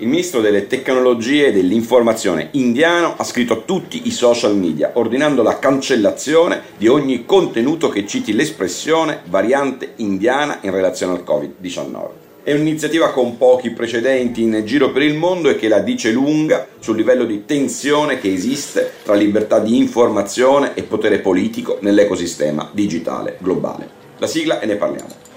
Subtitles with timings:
[0.00, 5.42] Il ministro delle tecnologie e dell'informazione indiano ha scritto a tutti i social media ordinando
[5.42, 12.08] la cancellazione di ogni contenuto che citi l'espressione variante indiana in relazione al Covid-19.
[12.42, 16.66] È un'iniziativa con pochi precedenti in giro per il mondo e che la dice lunga
[16.78, 23.36] sul livello di tensione che esiste tra libertà di informazione e potere politico nell'ecosistema digitale
[23.38, 23.86] globale.
[24.16, 25.29] La sigla e ne parliamo.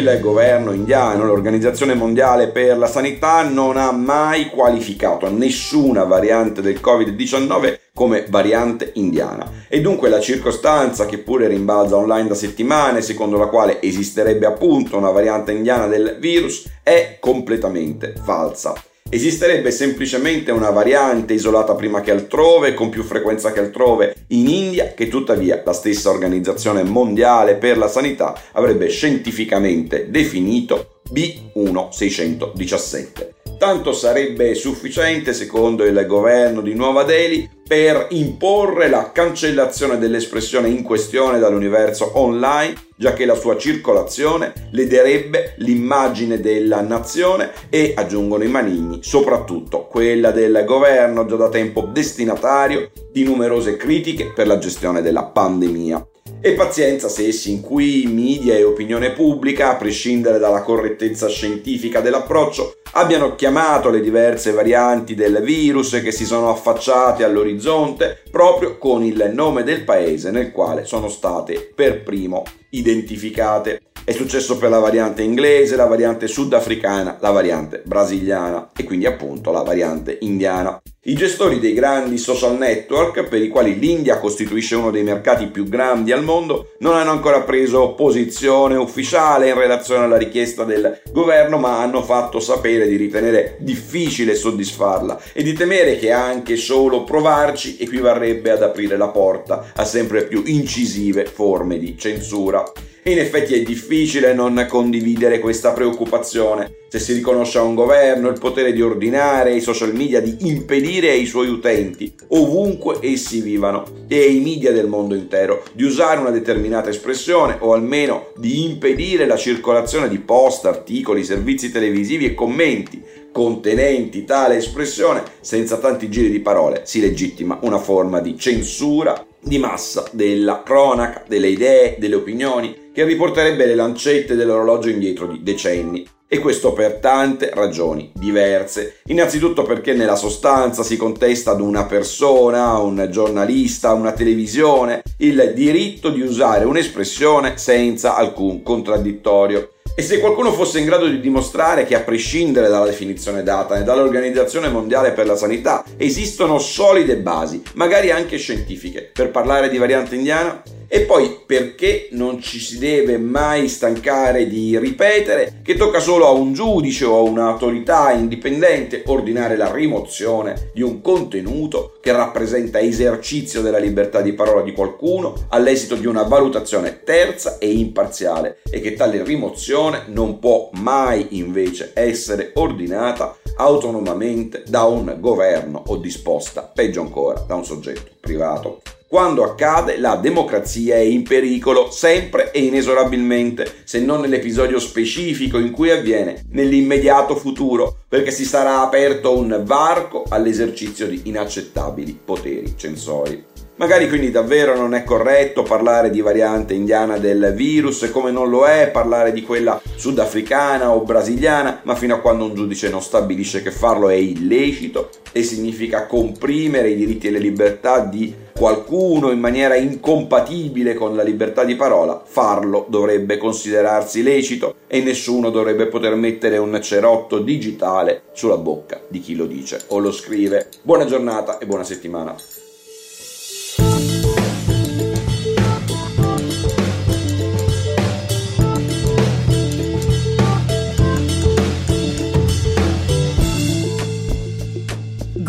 [0.00, 6.80] Il governo indiano, l'Organizzazione Mondiale per la Sanità non ha mai qualificato nessuna variante del
[6.82, 13.36] Covid-19 come variante indiana e dunque la circostanza che pure rimbalza online da settimane secondo
[13.36, 18.74] la quale esisterebbe appunto una variante indiana del virus è completamente falsa.
[19.12, 24.14] Esisterebbe semplicemente una variante isolata prima che altrove, con più frequenza che altrove.
[24.28, 33.39] In India, che tuttavia la stessa Organizzazione Mondiale per la Sanità avrebbe scientificamente definito B1617
[33.60, 40.82] tanto sarebbe sufficiente, secondo il governo di Nuova Delhi, per imporre la cancellazione dell'espressione in
[40.82, 48.48] questione dall'universo online, già che la sua circolazione lederebbe l'immagine della nazione e, aggiungono i
[48.48, 55.02] manigni, soprattutto quella del governo già da tempo destinatario di numerose critiche per la gestione
[55.02, 56.06] della pandemia.
[56.42, 62.00] E pazienza se essi in cui media e opinione pubblica, a prescindere dalla correttezza scientifica
[62.00, 69.04] dell'approccio, abbiano chiamato le diverse varianti del virus che si sono affacciate all'orizzonte proprio con
[69.04, 73.89] il nome del paese nel quale sono state per primo identificate.
[74.02, 79.52] È successo per la variante inglese, la variante sudafricana, la variante brasiliana e quindi appunto
[79.52, 80.80] la variante indiana.
[81.04, 85.64] I gestori dei grandi social network, per i quali l'India costituisce uno dei mercati più
[85.64, 91.58] grandi al mondo, non hanno ancora preso posizione ufficiale in relazione alla richiesta del governo,
[91.58, 97.76] ma hanno fatto sapere di ritenere difficile soddisfarla e di temere che anche solo provarci
[97.78, 102.64] equivarrebbe ad aprire la porta a sempre più incisive forme di censura.
[103.02, 106.70] E in effetti è difficile non condividere questa preoccupazione.
[106.88, 111.10] Se si riconosce a un governo il potere di ordinare ai social media di impedire
[111.10, 116.30] ai suoi utenti, ovunque essi vivano, e ai media del mondo intero, di usare una
[116.30, 123.02] determinata espressione o almeno di impedire la circolazione di post, articoli, servizi televisivi e commenti
[123.32, 129.58] contenenti tale espressione, senza tanti giri di parole, si legittima una forma di censura di
[129.58, 136.06] massa della cronaca, delle idee, delle opinioni, che riporterebbe le lancette dell'orologio indietro di decenni.
[136.32, 139.00] E questo per tante ragioni diverse.
[139.06, 146.08] Innanzitutto perché nella sostanza si contesta ad una persona, un giornalista, una televisione, il diritto
[146.08, 149.70] di usare un'espressione senza alcun contraddittorio.
[149.94, 153.82] E se qualcuno fosse in grado di dimostrare che a prescindere dalla definizione data e
[153.82, 160.14] dall'Organizzazione Mondiale per la Sanità esistono solide basi, magari anche scientifiche, per parlare di variante
[160.14, 160.62] indiana,
[160.92, 166.32] e poi perché non ci si deve mai stancare di ripetere che tocca solo a
[166.32, 173.62] un giudice o a un'autorità indipendente ordinare la rimozione di un contenuto che rappresenta esercizio
[173.62, 178.94] della libertà di parola di qualcuno all'esito di una valutazione terza e imparziale e che
[178.94, 187.02] tale rimozione non può mai invece essere ordinata autonomamente da un governo o disposta, peggio
[187.02, 188.80] ancora, da un soggetto privato.
[189.06, 195.72] Quando accade, la democrazia è in pericolo sempre e inesorabilmente, se non nell'episodio specifico in
[195.72, 203.49] cui avviene, nell'immediato futuro, perché si sarà aperto un varco all'esercizio di inaccettabili poteri censori.
[203.80, 208.66] Magari quindi davvero non è corretto parlare di variante indiana del virus, come non lo
[208.66, 213.62] è parlare di quella sudafricana o brasiliana, ma fino a quando un giudice non stabilisce
[213.62, 219.40] che farlo è illecito e significa comprimere i diritti e le libertà di qualcuno in
[219.40, 226.16] maniera incompatibile con la libertà di parola, farlo dovrebbe considerarsi lecito e nessuno dovrebbe poter
[226.16, 230.68] mettere un cerotto digitale sulla bocca di chi lo dice o lo scrive.
[230.82, 232.59] Buona giornata e buona settimana.